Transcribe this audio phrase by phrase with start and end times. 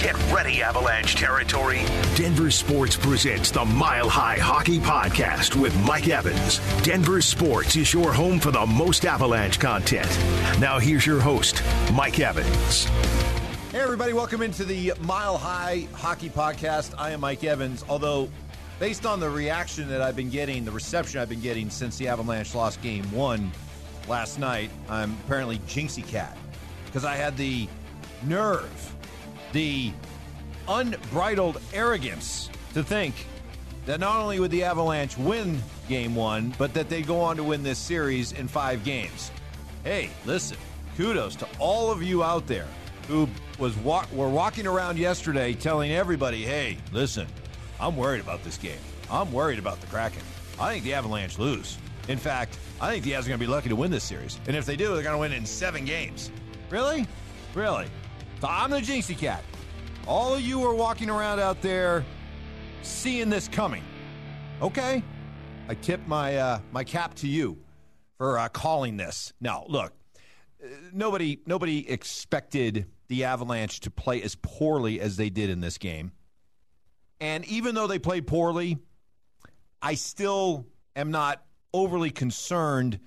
[0.00, 1.80] Get ready, Avalanche territory.
[2.14, 6.60] Denver Sports presents the Mile High Hockey Podcast with Mike Evans.
[6.84, 10.06] Denver Sports is your home for the most Avalanche content.
[10.60, 12.84] Now, here's your host, Mike Evans.
[13.72, 16.94] Hey, everybody, welcome into the Mile High Hockey Podcast.
[16.96, 17.84] I am Mike Evans.
[17.88, 18.30] Although,
[18.78, 22.06] based on the reaction that I've been getting, the reception I've been getting since the
[22.06, 23.50] Avalanche lost game one
[24.06, 26.38] last night, I'm apparently Jinxie Cat
[26.86, 27.66] because I had the
[28.22, 28.94] nerve
[29.52, 29.92] the
[30.68, 33.14] unbridled arrogance to think
[33.86, 37.44] that not only would the Avalanche win game one, but that they go on to
[37.44, 39.30] win this series in five games.
[39.82, 40.58] Hey, listen,
[40.96, 42.66] kudos to all of you out there
[43.06, 43.26] who
[43.58, 47.26] was walk, were walking around yesterday telling everybody, hey, listen,
[47.80, 48.78] I'm worried about this game.
[49.10, 50.22] I'm worried about the Kraken.
[50.60, 51.78] I think the Avalanche lose.
[52.08, 54.38] In fact, I think the Avs are going to be lucky to win this series.
[54.46, 56.30] And if they do, they're going to win in seven games.
[56.68, 57.06] Really?
[57.54, 57.86] Really?
[58.40, 59.42] So I'm the Jinxie Cat.
[60.06, 62.04] All of you are walking around out there
[62.82, 63.82] seeing this coming.
[64.62, 65.02] Okay?
[65.68, 67.58] I tip my uh, my cap to you
[68.16, 69.32] for uh, calling this.
[69.40, 69.92] Now, look,
[70.92, 76.12] nobody nobody expected the Avalanche to play as poorly as they did in this game.
[77.20, 78.78] And even though they played poorly,
[79.82, 81.42] I still am not
[81.74, 83.00] overly concerned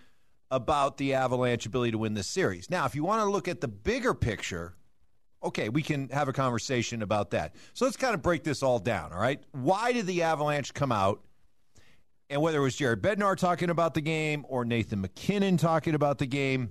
[0.49, 2.69] about the Avalanche ability to win this series.
[2.69, 4.75] Now, if you want to look at the bigger picture,
[5.43, 7.55] okay, we can have a conversation about that.
[7.73, 9.41] So let's kind of break this all down, all right?
[9.51, 11.21] Why did the Avalanche come out?
[12.29, 16.17] And whether it was Jared Bednar talking about the game or Nathan MacKinnon talking about
[16.17, 16.69] the game,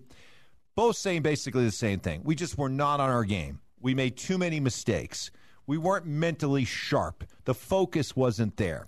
[0.74, 2.22] both saying basically the same thing.
[2.24, 3.60] We just were not on our game.
[3.78, 5.30] We made too many mistakes.
[5.66, 7.24] We weren't mentally sharp.
[7.44, 8.86] The focus wasn't there.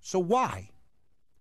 [0.00, 0.70] So why?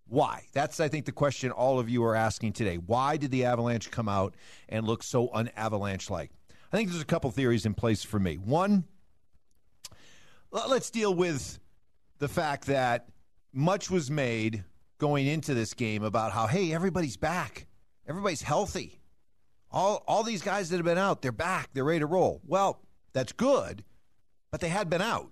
[0.08, 0.44] Why?
[0.54, 2.78] That's, I think, the question all of you are asking today.
[2.78, 4.36] Why did the Avalanche come out
[4.70, 6.32] and look so un Avalanche like?
[6.74, 8.38] I think there's a couple theories in place for me.
[8.38, 8.86] One,
[10.50, 11.60] let's deal with
[12.18, 13.10] the fact that
[13.54, 14.64] much was made
[14.98, 17.68] going into this game about how, hey, everybody's back,
[18.08, 19.00] everybody's healthy.
[19.70, 22.42] All, all these guys that have been out, they're back, they're ready to roll.
[22.44, 22.82] Well,
[23.14, 23.84] that's good,
[24.50, 25.30] but they had been out.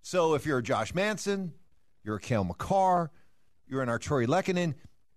[0.00, 1.52] So if you're a Josh Manson,
[2.02, 3.10] you're a Cale Makar,
[3.66, 4.72] you're an Artturi Lehkonen,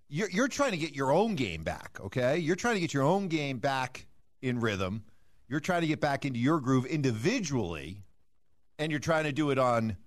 [0.10, 2.38] you're, you're trying to get your own game back, okay?
[2.40, 4.06] You're trying to get your own game back
[4.42, 5.06] in rhythm
[5.50, 8.04] you're trying to get back into your groove individually,
[8.78, 9.98] and you're trying to do it on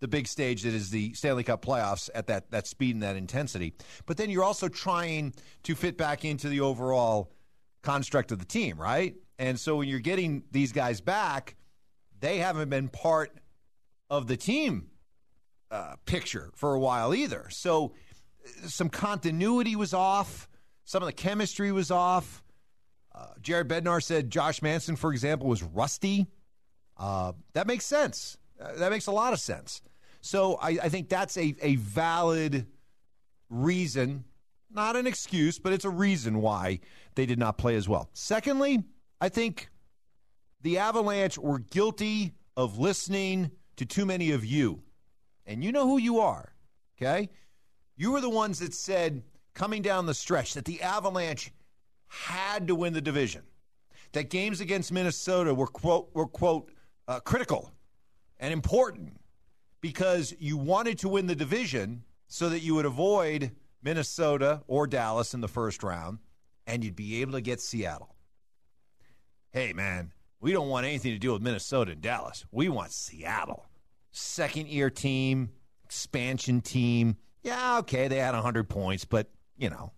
[0.00, 3.16] the big stage that is the Stanley Cup playoffs at that, that speed and that
[3.16, 3.74] intensity.
[4.06, 7.32] But then you're also trying to fit back into the overall
[7.82, 9.14] construct of the team, right?
[9.38, 11.56] And so when you're getting these guys back,
[12.20, 13.36] they haven't been part
[14.10, 14.88] of the team
[15.70, 17.46] uh, picture for a while either.
[17.50, 17.94] So
[18.44, 20.48] uh, some continuity was off,
[20.84, 22.41] some of the chemistry was off.
[23.14, 26.26] Uh, Jared Bednar said Josh Manson, for example, was rusty.
[26.96, 28.38] Uh, that makes sense.
[28.60, 29.82] Uh, that makes a lot of sense.
[30.20, 32.66] So I, I think that's a, a valid
[33.50, 34.24] reason,
[34.70, 36.80] not an excuse, but it's a reason why
[37.14, 38.08] they did not play as well.
[38.12, 38.82] Secondly,
[39.20, 39.68] I think
[40.62, 44.82] the Avalanche were guilty of listening to too many of you.
[45.44, 46.52] And you know who you are,
[46.96, 47.28] okay?
[47.96, 49.22] You were the ones that said
[49.54, 51.50] coming down the stretch that the Avalanche
[52.12, 53.42] had to win the division.
[54.12, 56.70] That games against Minnesota were quote were quote
[57.08, 57.72] uh, critical
[58.38, 59.18] and important
[59.80, 63.52] because you wanted to win the division so that you would avoid
[63.82, 66.18] Minnesota or Dallas in the first round
[66.66, 68.14] and you'd be able to get Seattle.
[69.50, 72.44] Hey man, we don't want anything to do with Minnesota and Dallas.
[72.52, 73.64] We want Seattle.
[74.10, 75.48] Second year team,
[75.84, 77.16] expansion team.
[77.42, 79.92] Yeah, okay, they had 100 points, but, you know,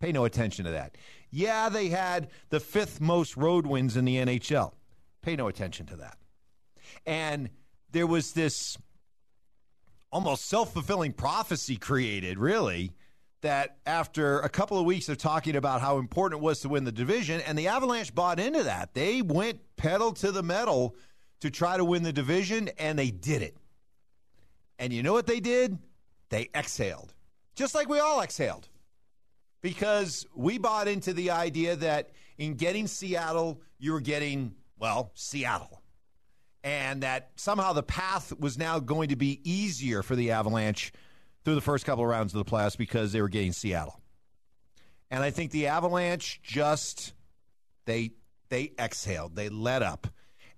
[0.00, 0.96] pay no attention to that.
[1.30, 4.72] Yeah, they had the fifth most road wins in the NHL.
[5.22, 6.16] Pay no attention to that.
[7.06, 7.50] And
[7.92, 8.76] there was this
[10.10, 12.92] almost self fulfilling prophecy created, really,
[13.42, 16.84] that after a couple of weeks of talking about how important it was to win
[16.84, 18.94] the division, and the Avalanche bought into that.
[18.94, 20.96] They went pedal to the metal
[21.40, 23.56] to try to win the division, and they did it.
[24.78, 25.78] And you know what they did?
[26.30, 27.12] They exhaled,
[27.54, 28.68] just like we all exhaled
[29.62, 35.82] because we bought into the idea that in getting Seattle, you were getting, well, Seattle.
[36.62, 40.92] And that somehow the path was now going to be easier for the Avalanche
[41.44, 44.00] through the first couple of rounds of the playoffs because they were getting Seattle.
[45.10, 47.14] And I think the Avalanche just
[47.86, 48.12] they
[48.48, 50.06] they exhaled, they let up,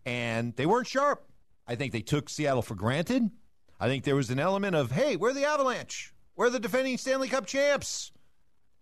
[0.05, 1.25] and they weren't sharp.
[1.67, 3.31] I think they took Seattle for granted.
[3.79, 6.13] I think there was an element of, hey, we're the Avalanche.
[6.37, 8.12] We're the defending Stanley Cup champs.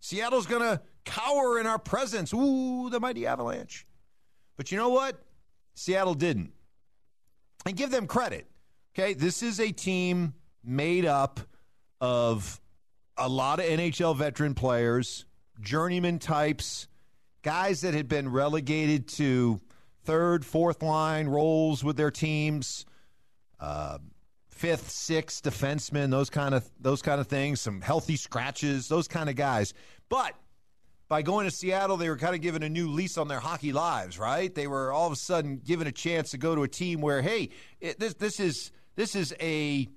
[0.00, 2.32] Seattle's going to cower in our presence.
[2.32, 3.87] Ooh, the mighty Avalanche.
[4.56, 5.23] But you know what?
[5.75, 6.52] Seattle didn't.
[7.67, 8.47] and give them credit.
[8.94, 11.41] Okay, this is a team made up
[12.00, 12.61] of
[13.17, 15.26] a lot of NHL veteran players,
[15.61, 16.88] journeyman types,
[17.43, 19.61] guys that had been relegated to
[20.05, 22.87] third, fourth line roles with their teams,
[23.61, 23.99] uh,
[24.60, 29.30] fifth, sixth defensemen, those kind of those kind of things, some healthy scratches, those kind
[29.30, 29.72] of guys.
[30.10, 30.34] But
[31.08, 33.72] by going to Seattle, they were kind of given a new lease on their hockey
[33.72, 34.54] lives, right?
[34.54, 37.22] They were all of a sudden given a chance to go to a team where,
[37.22, 37.48] hey,
[37.80, 39.88] it, this this is this is a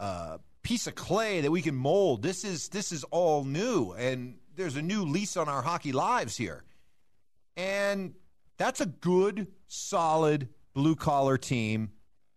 [0.00, 2.22] uh, piece of clay that we can mold.
[2.22, 6.38] This is this is all new, and there's a new lease on our hockey lives
[6.38, 6.64] here,
[7.54, 8.14] and
[8.56, 11.90] that's a good, solid blue collar team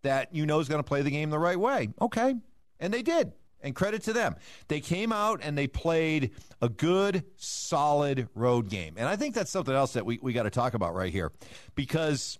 [0.04, 1.90] that you know is going to play the game the right way.
[2.02, 2.36] Okay,
[2.80, 3.34] and they did.
[3.62, 4.36] And credit to them.
[4.68, 8.96] They came out and they played a good, solid road game.
[8.98, 11.32] And I think that's something else that we, we got to talk about right here
[11.74, 12.40] because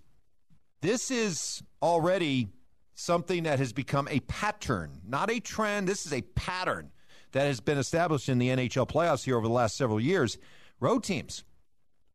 [0.82, 2.48] this is already
[2.94, 5.88] something that has become a pattern, not a trend.
[5.88, 6.90] This is a pattern
[7.32, 10.38] that has been established in the NHL playoffs here over the last several years.
[10.80, 11.44] Road teams,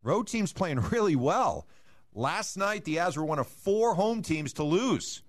[0.04, 1.68] road teams playing really well.
[2.14, 5.24] Last night, the Avs were one of four home teams to lose.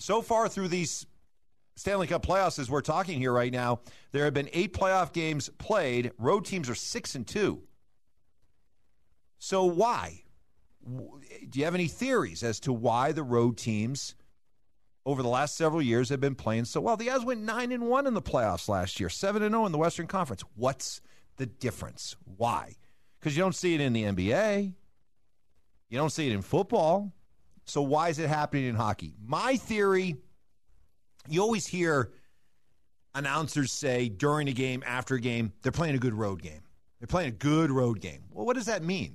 [0.00, 1.06] So far through these
[1.76, 3.80] Stanley Cup playoffs, as we're talking here right now,
[4.12, 6.12] there have been eight playoff games played.
[6.16, 7.62] Road teams are six and two.
[9.38, 10.22] So why?
[10.82, 14.14] Do you have any theories as to why the road teams
[15.04, 16.96] over the last several years have been playing so well.
[16.96, 19.72] The Avs went 9 and 1 in the playoffs last year, 7 and 0 in
[19.72, 20.42] the Western Conference.
[20.56, 21.02] What's
[21.36, 22.16] the difference?
[22.36, 22.76] Why?
[23.20, 24.74] Cuz you don't see it in the NBA.
[25.88, 27.12] You don't see it in football.
[27.70, 29.14] So why is it happening in hockey?
[29.24, 30.16] My theory,
[31.28, 32.10] you always hear
[33.14, 36.62] announcers say during a game, after a game, they're playing a good road game.
[36.98, 38.24] They're playing a good road game.
[38.32, 39.14] Well, what does that mean?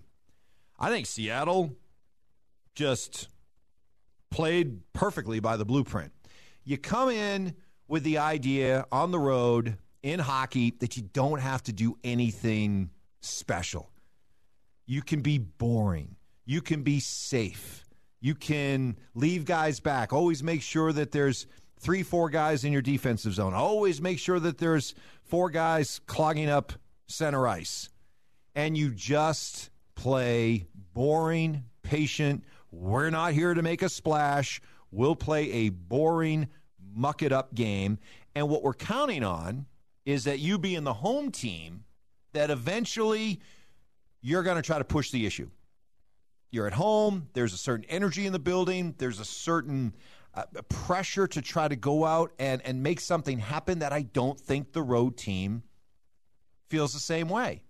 [0.79, 1.75] I think Seattle
[2.75, 3.27] just
[4.31, 6.13] played perfectly by the blueprint.
[6.63, 7.55] You come in
[7.89, 12.89] with the idea on the road in hockey that you don't have to do anything
[13.19, 13.91] special.
[14.85, 16.15] You can be boring.
[16.45, 17.84] You can be safe.
[18.25, 20.11] You can leave guys back.
[20.11, 21.45] Always make sure that there's
[21.79, 23.53] three, four guys in your defensive zone.
[23.53, 24.95] Always make sure that there's
[25.25, 26.73] four guys clogging up
[27.05, 27.89] center ice.
[28.55, 34.59] And you just play boring, patient, we're not here to make a splash.
[34.89, 36.47] We'll play a boring,
[36.95, 37.99] muck it up game.
[38.33, 39.67] And what we're counting on
[40.03, 41.83] is that you being the home team,
[42.33, 43.39] that eventually
[44.23, 45.47] you're going to try to push the issue.
[46.55, 49.93] You're at home, there's a certain energy in the building, there's a certain
[50.33, 54.39] uh, pressure to try to go out and, and make something happen that I don't
[54.39, 55.63] think the road team
[56.69, 57.63] feels the same way.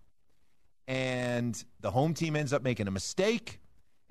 [0.88, 3.60] And the home team ends up making a mistake.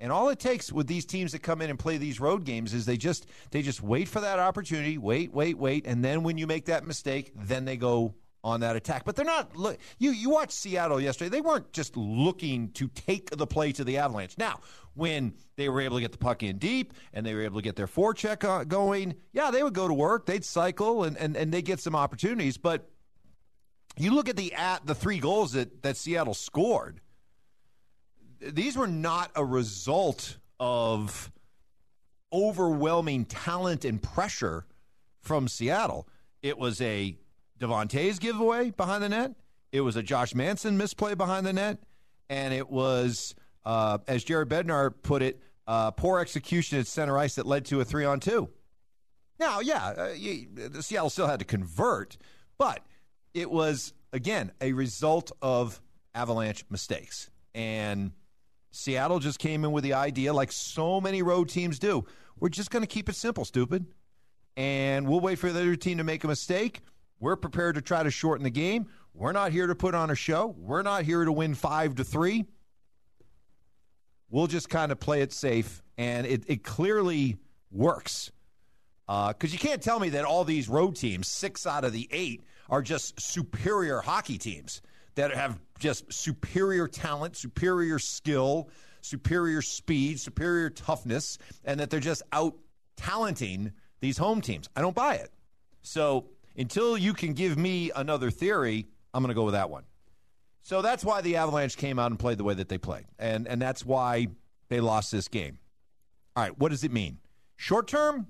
[0.01, 2.73] And all it takes with these teams that come in and play these road games
[2.73, 6.37] is they just they just wait for that opportunity, wait, wait, wait, and then when
[6.37, 8.13] you make that mistake, then they go
[8.45, 9.03] on that attack.
[9.03, 11.29] But they're not look you you watched Seattle yesterday.
[11.29, 14.37] They weren't just looking to take the play to the Avalanche.
[14.37, 14.61] Now,
[14.93, 17.63] when they were able to get the puck in deep and they were able to
[17.63, 21.35] get their forecheck uh, going, yeah, they would go to work, they'd cycle and and,
[21.35, 22.89] and they get some opportunities, but
[23.97, 27.01] you look at the at the three goals that, that Seattle scored
[28.39, 31.31] these were not a result of
[32.31, 34.65] overwhelming talent and pressure
[35.21, 36.07] from Seattle.
[36.41, 37.17] It was a
[37.59, 39.31] Devon Toews' giveaway behind the net.
[39.71, 41.79] It was a Josh Manson misplay behind the net,
[42.29, 43.35] and it was,
[43.65, 47.81] uh, as Jared Bednar put it, uh, poor execution at center ice that led to
[47.81, 48.49] a three on two.
[49.39, 50.47] Now, yeah, uh, you,
[50.79, 52.17] Seattle still had to convert,
[52.57, 52.85] but
[53.33, 55.81] it was again a result of
[56.13, 58.11] Avalanche mistakes and
[58.71, 62.05] Seattle just came in with the idea, like so many road teams do,
[62.37, 63.85] we're just going to keep it simple, stupid.
[64.57, 66.81] And we'll wait for the other team to make a mistake.
[67.19, 68.87] We're prepared to try to shorten the game.
[69.13, 70.55] We're not here to put on a show.
[70.57, 72.45] We're not here to win five to three.
[74.29, 75.81] We'll just kind of play it safe.
[75.97, 77.37] And it, it clearly
[77.71, 78.31] works.
[79.07, 82.07] Because uh, you can't tell me that all these road teams, six out of the
[82.11, 84.81] eight, are just superior hockey teams
[85.13, 88.69] that have just superior talent, superior skill,
[89.01, 92.55] superior speed, superior toughness, and that they're just out
[92.97, 94.67] talenting these home teams.
[94.75, 95.31] I don't buy it.
[95.83, 96.25] So
[96.57, 99.83] until you can give me another theory, I'm going to go with that one.
[100.61, 103.47] So that's why the Avalanche came out and played the way that they played, and
[103.47, 104.27] and that's why
[104.69, 105.59] they lost this game.
[106.35, 107.19] All right, what does it mean?
[107.55, 108.27] Short term,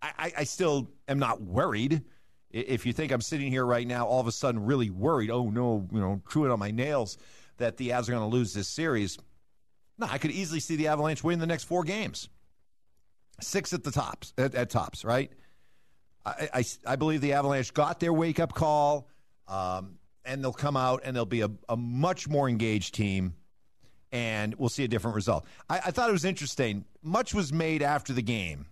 [0.00, 2.02] I, I still am not worried
[2.50, 5.50] if you think I'm sitting here right now, all of a sudden really worried, oh
[5.50, 7.18] no, you know, chewing on my nails
[7.58, 9.18] that the Avs are going to lose this series.
[9.98, 12.28] No, I could easily see the Avalanche win the next four games.
[13.40, 15.30] Six at the tops, at, at tops, right?
[16.28, 19.08] I, I, I, believe the Avalanche got their wake up call,
[19.46, 23.34] um, and they'll come out and they'll be a, a, much more engaged team,
[24.12, 25.46] and we'll see a different result.
[25.68, 26.84] I, I thought it was interesting.
[27.02, 28.66] Much was made after the game,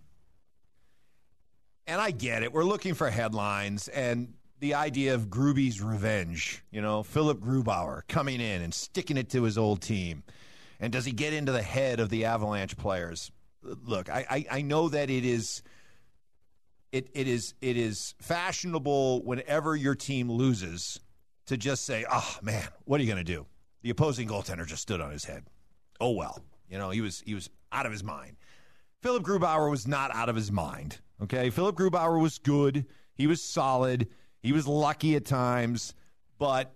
[1.85, 2.51] and I get it.
[2.51, 8.41] We're looking for headlines, and the idea of Gruby's revenge, you know, Philip Grubauer coming
[8.41, 10.23] in and sticking it to his old team.
[10.79, 13.31] And does he get into the head of the Avalanche players?
[13.63, 15.61] Look, I, I, I know that it is
[16.91, 20.99] it, it is it is fashionable whenever your team loses
[21.47, 23.45] to just say, "Oh man, what are you going to do?"
[23.81, 25.45] The opposing goaltender just stood on his head.
[25.99, 26.39] Oh well,
[26.69, 28.37] you know he was he was out of his mind.
[29.01, 30.99] Philip Grubauer was not out of his mind.
[31.21, 32.85] Okay, Philip Grubauer was good.
[33.13, 34.07] He was solid.
[34.41, 35.93] He was lucky at times,
[36.37, 36.73] but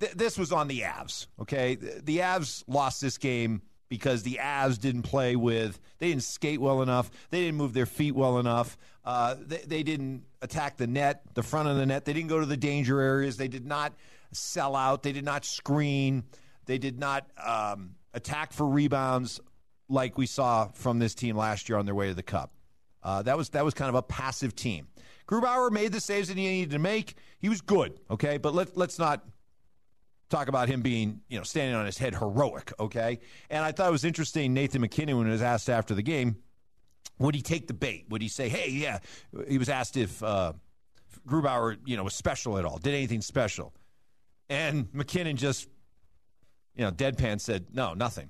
[0.00, 1.26] th- this was on the Avs.
[1.40, 6.22] Okay, the, the Avs lost this game because the Avs didn't play with, they didn't
[6.22, 10.76] skate well enough, they didn't move their feet well enough, uh, they, they didn't attack
[10.76, 13.48] the net, the front of the net, they didn't go to the danger areas, they
[13.48, 13.92] did not
[14.32, 16.24] sell out, they did not screen,
[16.66, 19.40] they did not um, attack for rebounds
[19.88, 22.52] like we saw from this team last year on their way to the Cup.
[23.02, 24.88] Uh, that was that was kind of a passive team.
[25.28, 27.14] Grubauer made the saves that he needed to make.
[27.38, 29.24] He was good, okay, but let let's not
[30.28, 33.20] talk about him being, you know, standing on his head heroic, okay?
[33.50, 36.36] And I thought it was interesting, Nathan MacKinnon when he was asked after the game,
[37.18, 38.06] would he take the bait?
[38.10, 38.98] Would he say, hey, yeah,
[39.48, 40.52] he was asked if uh,
[41.26, 43.72] Grubauer, you know, was special at all, did anything special?
[44.48, 45.68] And MacKinnon just,
[46.74, 48.28] you know, deadpan said, no, nothing.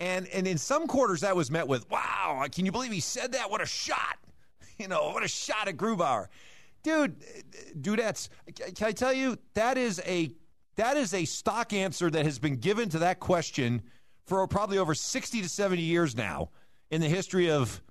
[0.00, 3.32] And and in some quarters that was met with, wow, can you believe he said
[3.32, 3.50] that?
[3.50, 4.18] What a shot.
[4.78, 6.28] You know, what a shot at Grubauer.
[6.84, 7.16] Dude,
[7.80, 8.28] dudettes,
[8.76, 10.30] can I tell you, that is a
[10.78, 13.82] that is a stock answer that has been given to that question
[14.26, 16.50] for probably over 60 to 70 years now
[16.92, 17.82] in the history of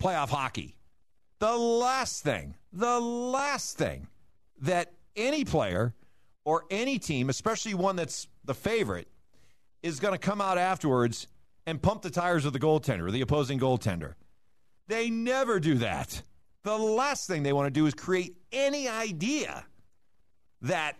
[0.00, 0.76] playoff hockey.
[1.40, 4.06] The last thing, the last thing
[4.60, 5.92] that any player
[6.44, 9.08] or any team, especially one that's the favorite,
[9.82, 11.26] is going to come out afterwards
[11.66, 14.14] and pump the tires of the goaltender, the opposing goaltender.
[14.86, 16.22] They never do that.
[16.62, 19.64] The last thing they want to do is create any idea
[20.62, 20.96] that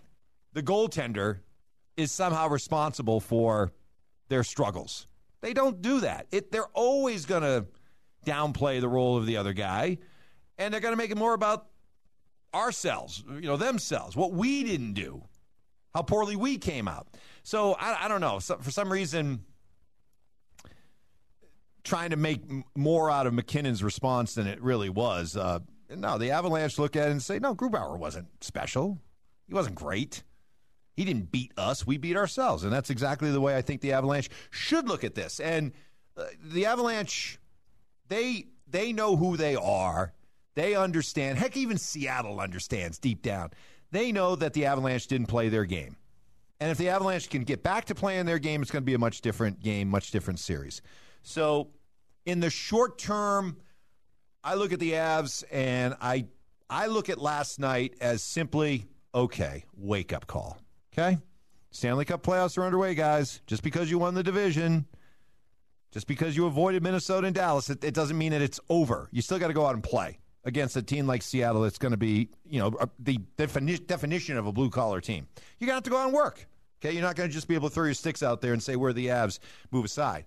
[0.59, 1.39] the goaltender
[1.97, 3.73] is somehow responsible for
[4.29, 5.07] their struggles.
[5.41, 6.27] They don't do that.
[6.33, 7.67] It, they're always going to
[8.27, 9.99] downplay the role of the other guy,
[10.59, 11.67] and they're going to make it more about
[12.53, 15.23] ourselves, you know, themselves, what we didn't do,
[15.95, 17.07] how poorly we came out.
[17.45, 18.41] So I, I don't know.
[18.41, 19.45] So, for some reason,
[21.85, 22.43] trying to make
[22.77, 25.37] more out of MacKinnon's response than it really was.
[25.37, 28.99] Uh, no, the Avalanche look at it and say, no, Grubauer wasn't special.
[29.47, 30.25] He wasn't great.
[30.99, 31.87] He didn't beat us.
[31.87, 32.65] We beat ourselves.
[32.65, 35.39] And that's exactly the way I think the Avalanche should look at this.
[35.39, 35.71] And
[36.17, 37.39] uh, the Avalanche,
[38.09, 40.13] they they know who they are.
[40.57, 41.39] They understand.
[41.39, 43.51] Heck, even Seattle understands deep down.
[43.93, 45.95] They know that the Avalanche didn't play their game.
[46.59, 48.95] And if the Avalanche can get back to playing their game, it's going to be
[48.95, 50.83] a much different game, much different series.
[51.23, 51.69] So,
[52.27, 53.59] in the short term,
[54.43, 56.27] I look at the Avs and I
[56.69, 60.59] I look at last night as simply okay, wake up call.
[60.99, 61.19] Okay?
[61.71, 63.41] Stanley Cup playoffs are underway, guys.
[63.47, 64.87] Just because you won the division,
[65.93, 69.09] just because you avoided Minnesota and Dallas, it, it doesn't mean that it's over.
[69.13, 71.93] You still got to go out and play against a team like Seattle that's going
[71.93, 75.29] to be, you know, the defini- definition of a blue collar team.
[75.59, 76.47] You're going to have to go out and work.
[76.81, 76.93] Okay?
[76.95, 78.75] You're not going to just be able to throw your sticks out there and say,
[78.75, 79.39] where the Avs
[79.71, 80.25] move aside.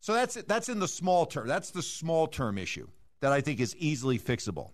[0.00, 1.46] So that's that's in the small term.
[1.46, 2.88] That's the small term issue
[3.20, 4.70] that I think is easily fixable.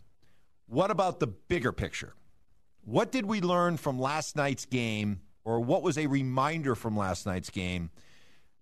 [0.69, 2.15] What about the bigger picture?
[2.87, 7.27] What did we learn from last night's game, or what was a reminder from last
[7.27, 7.91] night's game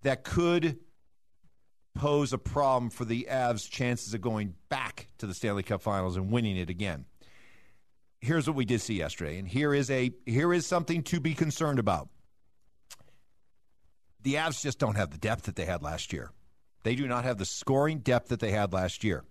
[0.01, 0.79] that could
[1.95, 6.17] pose a problem for the Avs' chances of going back to the Stanley Cup Finals
[6.17, 7.05] and winning it again?
[8.23, 11.35] Here's what we did see yesterday, and here is a here is something to be
[11.35, 12.09] concerned about.
[14.23, 16.31] The Avs just don't have the depth that they had last year.
[16.83, 19.23] They do not have the scoring depth that they had last year.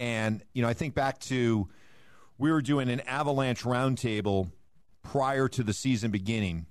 [0.00, 1.68] And, you know, I think back to
[2.38, 4.50] we were doing an Avalanche roundtable
[5.02, 6.66] prior to the season beginning.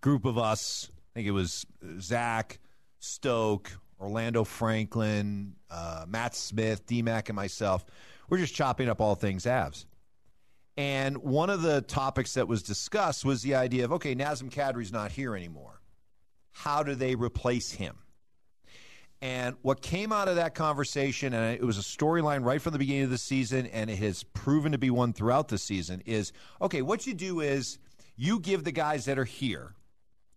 [0.00, 1.66] Group of us, I think it was
[2.00, 2.60] Zach,
[3.00, 7.84] Stoke, Orlando Franklin, uh, Matt Smith, DMAC, and myself.
[8.28, 9.86] We're just chopping up all things Avs.
[10.76, 14.92] And one of the topics that was discussed was the idea of okay, Nazem Kadri's
[14.92, 15.80] not here anymore.
[16.52, 17.96] How do they replace him?
[19.22, 22.78] And what came out of that conversation, and it was a storyline right from the
[22.78, 26.32] beginning of the season, and it has proven to be one throughout the season, is
[26.60, 27.78] okay, what you do is
[28.16, 29.74] you give the guys that are here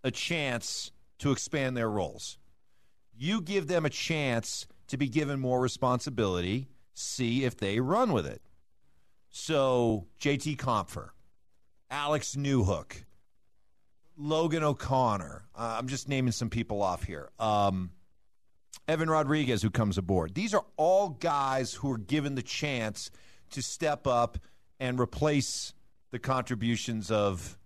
[0.03, 2.37] a chance to expand their roles.
[3.17, 8.25] You give them a chance to be given more responsibility, see if they run with
[8.25, 8.41] it.
[9.29, 11.09] So JT Compher,
[11.91, 13.03] Alex Newhook,
[14.17, 15.43] Logan O'Connor.
[15.55, 17.29] Uh, I'm just naming some people off here.
[17.39, 17.91] Um,
[18.89, 20.33] Evan Rodrigues, who comes aboard.
[20.33, 23.11] These are all guys who are given the chance
[23.51, 24.39] to step up
[24.79, 25.75] and replace
[26.09, 27.59] the contributions of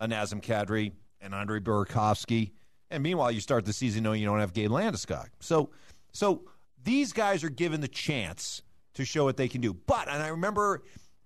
[0.00, 2.50] a Nazem Kadri and Andre Burakovsky.
[2.90, 5.28] And meanwhile, you start the season knowing you don't have Gabe Landeskog.
[5.38, 5.70] So,
[6.10, 6.42] so
[6.82, 8.62] these guys are given the chance
[8.94, 9.72] to show what they can do.
[9.72, 10.82] But, and I remember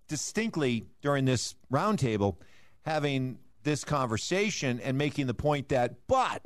[0.08, 2.36] distinctly during this roundtable
[2.84, 6.42] having this conversation and making the point that, but,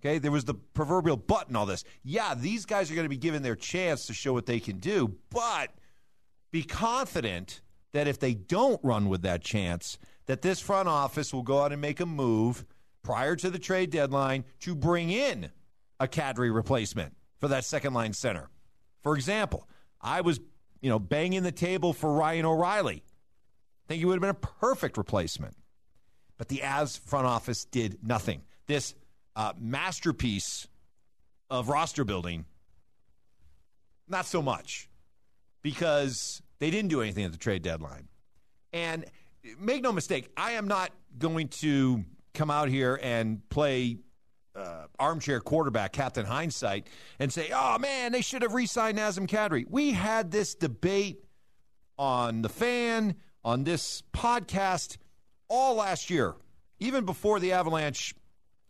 [0.00, 1.84] okay, there was the proverbial but in all this.
[2.02, 4.78] Yeah, these guys are going to be given their chance to show what they can
[4.78, 5.70] do, but
[6.50, 7.62] be confident
[7.92, 11.72] that if they don't run with that chance, that this front office will go out
[11.72, 12.64] and make a move
[13.02, 15.50] prior to the trade deadline to bring in
[16.00, 18.50] a Kadri replacement for that second line center.
[19.02, 19.68] For example,
[20.00, 20.40] I was,
[20.80, 23.02] you know, banging the table for Ryan O'Reilly.
[23.04, 25.56] I think he would have been a perfect replacement.
[26.36, 28.42] But the Avs front office did nothing.
[28.66, 28.94] This
[29.38, 30.66] uh, masterpiece
[31.48, 32.44] of roster building,
[34.08, 34.90] not so much,
[35.62, 38.08] because they didn't do anything at the trade deadline.
[38.72, 39.04] And
[39.60, 42.04] make no mistake, I am not going to
[42.34, 43.98] come out here and play
[44.56, 46.88] uh, armchair quarterback, Captain Hindsight,
[47.20, 49.64] and say, oh man, they should have re signed Nazem Kadri.
[49.70, 51.24] We had this debate
[51.96, 53.14] on the fan,
[53.44, 54.96] on this podcast,
[55.48, 56.34] all last year,
[56.80, 58.16] even before the Avalanche.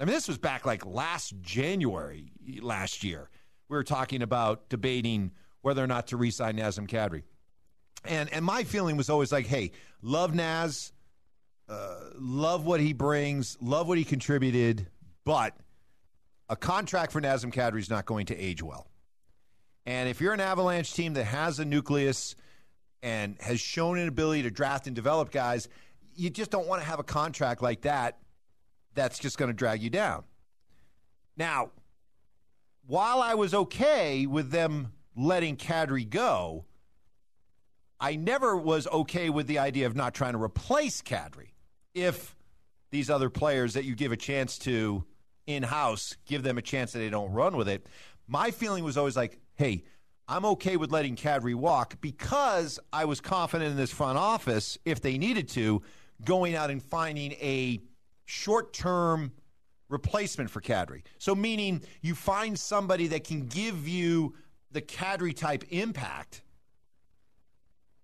[0.01, 3.31] I mean, this was back like last January last year.
[3.69, 7.23] We were talking about debating whether or not to re sign Nazem Kadri.
[8.05, 10.93] And, and my feeling was always like, hey, love Naz,
[11.69, 14.87] uh, love what he brings, love what he contributed,
[15.25, 15.57] but
[16.49, 18.89] a contract for Nazem Kadri is not going to age well.
[19.85, 22.37] And if you're an Avalanche team that has a nucleus
[23.03, 25.69] and has shown an ability to draft and develop guys,
[26.15, 28.19] you just don't want to have a contract like that
[28.99, 30.25] that's just going to drag you down.
[31.37, 31.71] Now,
[32.87, 36.65] while I was okay with them letting Kadri go,
[38.01, 41.51] I never was okay with the idea of not trying to replace Kadri
[41.95, 42.37] if
[42.91, 45.05] these other players that you give a chance to
[45.47, 47.87] in house give them a chance that they don't run with it.
[48.27, 49.85] My feeling was always like, hey,
[50.27, 55.01] I'm okay with letting Kadri walk because I was confident in this front office, if
[55.01, 55.83] they needed to,
[56.25, 57.81] going out and finding a
[58.29, 59.33] short term
[59.89, 61.03] replacement for Kadri.
[61.19, 64.35] So, meaning you find somebody that can give you
[64.71, 66.43] the Kadri type impact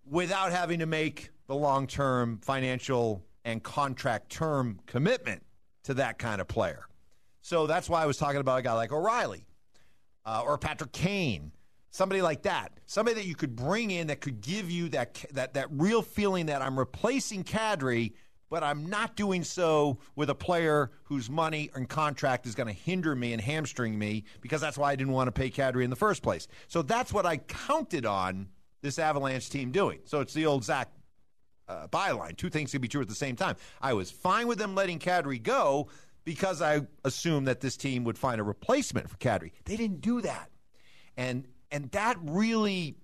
[0.09, 5.43] without having to make the long term financial and contract term commitment
[5.85, 6.87] to that kind of player.
[7.43, 9.47] So that's why I was talking about a guy like O'Reilly
[10.25, 11.53] uh, or Patrick Kane,
[11.91, 15.53] somebody like that, somebody that you could bring in that could give you that that
[15.53, 18.13] that real feeling that I'm replacing Kadri,
[18.51, 22.73] but I'm not doing so with a player whose money and contract is going to
[22.73, 25.91] hinder me and hamstring me because that's why I didn't want to pay Kadri in
[25.91, 26.47] the first place.
[26.69, 28.49] So that's what I counted on
[28.83, 30.01] this Avalanche team doing.
[30.05, 30.91] So it's the old Zach
[31.69, 32.37] uh, byline.
[32.37, 33.57] Two things can be true at the same time.
[33.81, 35.89] I was fine with them letting Kadri go
[36.25, 39.53] because I assumed that this team would find a replacement for Kadri.
[39.65, 40.51] They didn't do that,
[41.17, 42.97] and and that really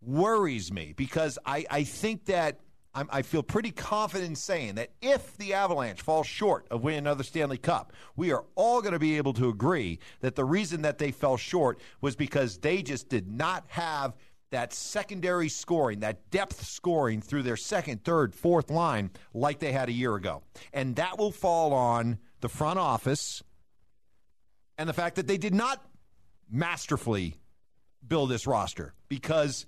[0.00, 2.60] worries me because I I think that.
[2.94, 6.98] I'm, i feel pretty confident in saying that if the Avalanche falls short of winning
[6.98, 10.82] another Stanley Cup, we are all going to be able to agree that the reason
[10.82, 14.14] that they fell short was because they just did not have
[14.50, 19.88] that secondary scoring, that depth scoring through their second, third, fourth line like they had
[19.88, 20.42] a year ago.
[20.72, 23.42] And that will fall on the front office
[24.76, 25.84] and the fact that they did not
[26.50, 27.36] masterfully
[28.06, 29.66] build this roster because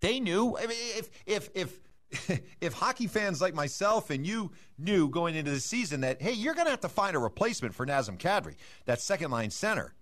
[0.00, 5.08] they knew I mean, if if if if hockey fans like myself and you knew
[5.08, 7.86] going into the season that hey you're going to have to find a replacement for
[7.86, 9.94] Nazem Kadri that second line center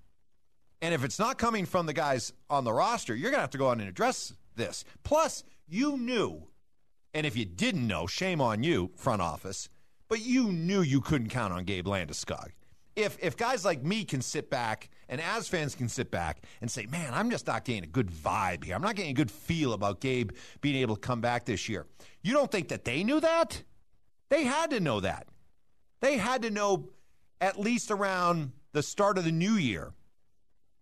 [0.81, 3.51] and if it's not coming from the guys on the roster, you're going to have
[3.51, 4.85] to go on and address this.
[5.03, 6.49] Plus, you knew,
[7.13, 9.69] and if you didn't know, shame on you, front office,
[10.09, 12.51] but you knew you couldn't count on Gabe Landeskog.
[12.99, 16.69] If, if guys like me can sit back and as fans can sit back and
[16.69, 18.75] say, man, I'm just not getting a good vibe here.
[18.75, 21.87] I'm not getting a good feel about Gabe being able to come back this year.
[22.23, 23.63] You don't think that they knew that?
[24.31, 25.29] They had to know that.
[26.01, 26.89] They had to know
[27.41, 29.93] at least around the start of the new year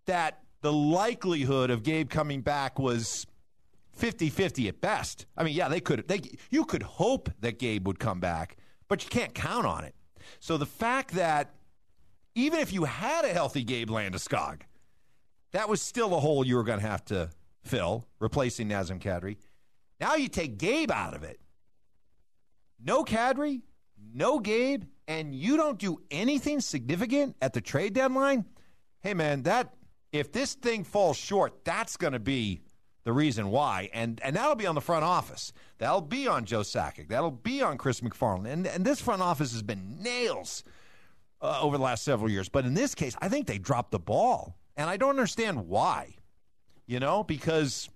[0.07, 3.27] that the likelihood of Gabe coming back was
[3.95, 5.27] 50-50 at best.
[5.37, 9.03] I mean, yeah, they could they you could hope that Gabe would come back, but
[9.03, 9.93] you can't count on it.
[10.39, 11.51] So the fact that
[12.37, 14.61] even if you had a healthy Gabe Landeskog,
[15.53, 17.29] That was still a hole you were going to have to
[17.63, 19.37] fill, replacing Nazem Kadri.
[19.99, 21.39] Now you take Gabe out of it.
[22.79, 23.61] No Kadri,
[24.13, 28.45] no Gabe, and you don't do anything significant at the trade deadline.
[28.99, 29.73] Hey man, that
[30.11, 32.61] if this thing falls short, that's going to be
[33.03, 33.89] the reason why.
[33.93, 35.53] And and that'll be on the front office.
[35.79, 37.07] That'll be on Joe Sakic.
[37.07, 38.47] That'll be on Chris MacFarland.
[38.47, 40.63] And and this front office has been nails
[41.41, 42.49] uh, over the last several years.
[42.49, 44.57] But in this case, I think they dropped the ball.
[44.75, 46.15] And I don't understand why.
[46.85, 47.89] You know, because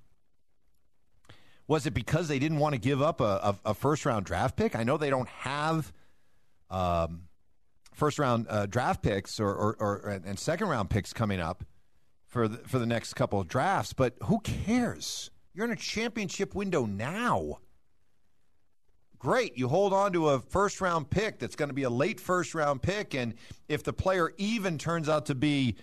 [1.68, 4.58] was it because they didn't want to give up a, a, a first round draft
[4.58, 4.76] pick?
[4.76, 5.94] I know they don't have
[6.70, 7.24] um,
[7.94, 11.64] first round uh, draft picks or, or, or, and second round picks coming up
[12.28, 15.30] for the, for the next couple of drafts, but who cares?
[15.54, 17.60] You're in a championship window now.
[19.22, 22.20] Great, you hold on to a first round pick that's going to be a late
[22.20, 23.36] first round pick, and
[23.70, 25.76] if the player even turns out to be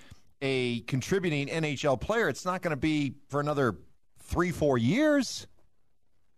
[0.42, 3.76] a contributing NHL player, it's not going to be for another
[4.18, 5.46] three, four years.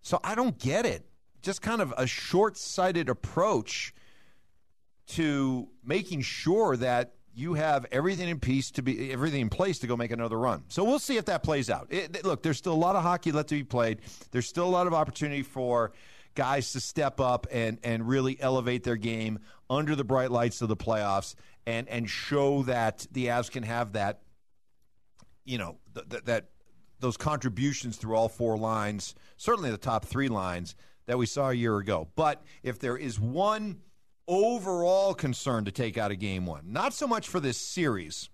[0.03, 1.07] So I don't get it.
[1.41, 3.95] Just kind of a short sighted approach
[5.07, 9.97] to making sure that you have everything in to be everything in place to go
[9.97, 10.65] make another run.
[10.69, 11.87] So we'll see if that plays out.
[11.89, 14.01] It, look, there's still a lot of hockey left to be played.
[14.33, 15.93] There's still a lot of opportunity for
[16.35, 19.39] guys to step up and and really elevate their game
[19.69, 21.35] under the bright lights of the playoffs
[21.67, 24.21] and and show that the Avs can have that
[25.45, 26.51] you know th- th- that
[27.01, 30.75] those contributions through all four lines, certainly the top 3 lines
[31.07, 32.09] that we saw a year ago.
[32.15, 33.81] But if there is one
[34.29, 38.29] overall concern to take out of game 1, not so much for this series,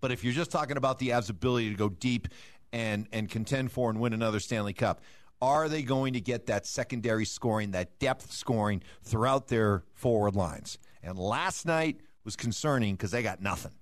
[0.00, 2.28] but if you're just talking about the Avs ability to go deep
[2.72, 5.00] and and contend for and win another Stanley Cup,
[5.44, 10.78] are they going to get that secondary scoring, that depth scoring throughout their forward lines?
[11.02, 13.72] And last night was concerning because they got nothing.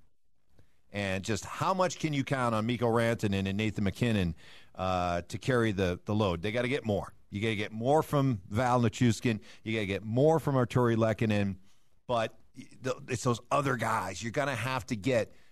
[0.91, 4.35] And just how much can you count on Mikko Rantanen and Nathan MacKinnon
[4.75, 6.41] uh, to carry the, the load?
[6.41, 7.13] They got to get more.
[7.31, 9.39] You got to get more from Val Nichushkin.
[9.63, 11.55] You got to get more from Artturi Lehkonen.
[12.07, 12.35] But
[13.07, 14.21] it's those other guys.
[14.21, 15.33] You're going to have to get–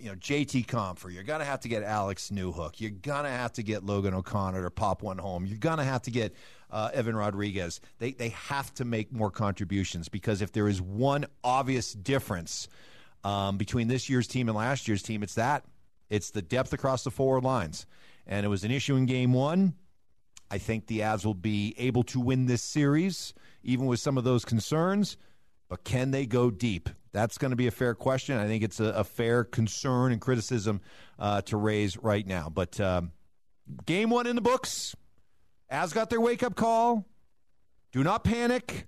[0.00, 1.12] you know, JT Compher.
[1.12, 2.80] You're to have to get Alex Newhook.
[2.80, 2.90] You're
[3.24, 5.46] to have to get Logan O'Connor to pop one home.
[5.46, 6.34] You're to have to get
[6.70, 7.80] uh, Evan Rodrigues.
[7.98, 12.68] They, they have to make more contributions because if there is one obvious difference
[13.24, 15.64] um, between this year's team and last year's team, it's that.
[16.10, 17.86] It's the depth across the forward lines.
[18.26, 19.74] And it was an issue in game one.
[20.50, 24.24] I think the Avs will be able to win this series, even with some of
[24.24, 25.16] those concerns.
[25.68, 26.88] But can they go deep?
[27.16, 28.36] That's going to be a fair question.
[28.36, 30.82] I think it's a, a fair concern and criticism
[31.18, 32.50] uh, to raise right now.
[32.50, 33.12] But um,
[33.86, 34.94] game one in the books.
[35.70, 37.06] As got their wake up call.
[37.90, 38.86] Do not panic.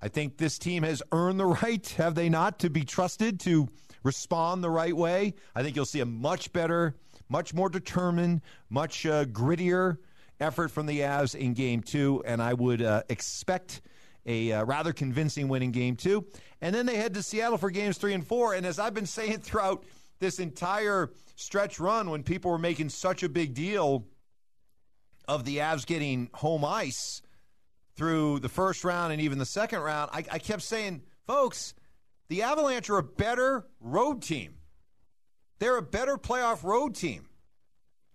[0.00, 3.68] I think this team has earned the right, have they not, to be trusted to
[4.04, 5.34] respond the right way.
[5.52, 6.94] I think you'll see a much better,
[7.28, 9.96] much more determined, much uh, grittier
[10.38, 12.22] effort from the Avs in game two.
[12.24, 13.80] And I would uh, expect
[14.28, 16.24] a uh, rather convincing win in game two.
[16.60, 18.54] And then they head to Seattle for games three and four.
[18.54, 19.84] And as I've been saying throughout
[20.20, 24.06] this entire stretch run, when people were making such a big deal
[25.26, 27.22] of the Avs getting home ice
[27.96, 31.74] through the first round and even the second round, I, I kept saying, folks,
[32.28, 34.56] the Avalanche are a better road team.
[35.58, 37.24] They're a better playoff road team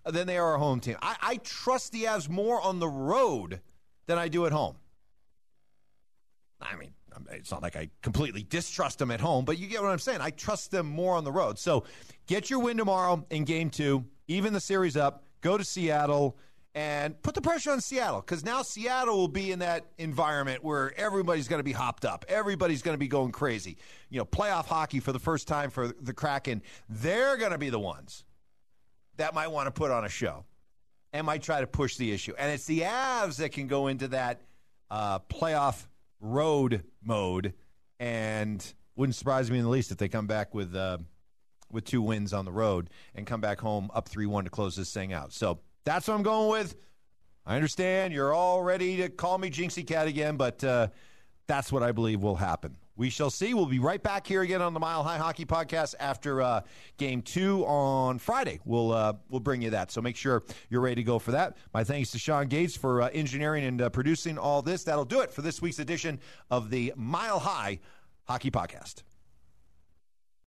[0.06, 0.98] than they are a home team.
[1.02, 3.62] I, I trust the Avs more on the road
[4.06, 4.76] than I do at home.
[6.64, 6.94] I mean,
[7.32, 10.22] it's not like I completely distrust them at home, but you get what I'm saying.
[10.22, 11.60] I trust them more on the road.
[11.60, 11.84] So
[12.28, 16.38] get your win tomorrow in game two, even the series up, go to Seattle
[16.76, 20.98] and put the pressure on Seattle because now Seattle will be in that environment where
[20.98, 22.26] everybody's going to be hopped up.
[22.28, 23.78] Everybody's going to be going crazy.
[24.10, 26.64] You know, playoff hockey for the first time for the Kraken.
[26.90, 28.26] They're going to be the ones
[29.18, 30.46] that might want to put on a show
[31.12, 32.34] and might try to push the issue.
[32.40, 34.42] And it's the Avs that can go into that
[34.90, 35.86] uh, playoff
[36.24, 37.54] road mode,
[38.00, 40.98] and wouldn't surprise me in the least if they come back with uh,
[41.72, 44.76] with two wins on the road and come back home up three one to close
[44.76, 45.34] this thing out.
[45.34, 46.76] So that's what I'm going with.
[47.46, 50.88] I understand you're all ready to call me Jinxie Cat again, but uh,
[51.46, 52.78] that's what I believe will happen.
[52.96, 53.54] We shall see.
[53.56, 56.62] We'll be right back here again on the Mile High Hockey Podcast after uh,
[56.98, 58.60] Game Two on Friday.
[58.66, 59.92] We'll uh, we'll bring you that.
[59.92, 61.58] So make sure you're ready to go for that.
[61.74, 64.84] My thanks to Sean Gates for uh, engineering and uh, producing all this.
[64.84, 66.20] That'll do it for this week's edition
[66.52, 67.80] of the Mile High
[68.26, 69.02] Hockey Podcast.